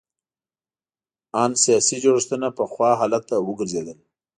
[1.41, 3.97] ان سیاسي جوړښتونه پخوا حالت ته وګرځېدل.